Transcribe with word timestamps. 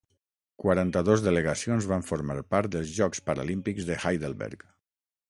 Quaranta-dos 0.63 1.21
delegacions 1.27 1.87
van 1.91 2.07
formar 2.07 2.37
part 2.55 2.73
dels 2.77 2.95
Jocs 3.01 3.21
Paralímpics 3.29 3.87
de 3.91 3.99
Heidelberg. 4.07 4.67